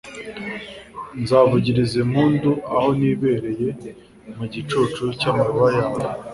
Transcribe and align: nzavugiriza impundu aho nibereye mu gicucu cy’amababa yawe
nzavugiriza 1.21 1.95
impundu 2.05 2.51
aho 2.75 2.89
nibereye 2.99 3.69
mu 4.37 4.45
gicucu 4.53 5.03
cy’amababa 5.19 5.67
yawe 5.77 6.01